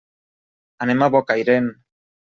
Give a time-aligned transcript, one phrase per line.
[0.87, 1.73] Anem a Bocairent.